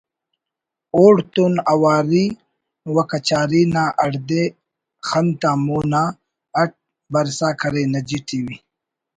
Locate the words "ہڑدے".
4.03-4.43